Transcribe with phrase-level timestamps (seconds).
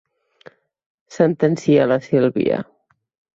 [1.17, 2.63] Sentencia la Sílvia—.